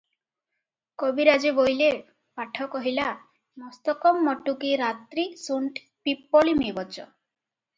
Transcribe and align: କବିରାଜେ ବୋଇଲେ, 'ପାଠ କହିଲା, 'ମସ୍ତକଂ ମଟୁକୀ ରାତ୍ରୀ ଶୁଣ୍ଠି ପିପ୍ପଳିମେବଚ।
କବିରାଜେ 1.01 1.51
ବୋଇଲେ, 1.59 1.89
'ପାଠ 2.39 2.67
କହିଲା, 2.77 3.05
'ମସ୍ତକଂ 3.65 4.19
ମଟୁକୀ 4.29 4.73
ରାତ୍ରୀ 4.83 5.27
ଶୁଣ୍ଠି 5.43 5.87
ପିପ୍ପଳିମେବଚ। 6.09 7.01